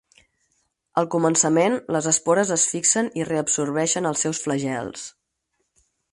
[1.01, 5.05] Al començament, les espores es fixen i reabsorbeixen els seus flagels.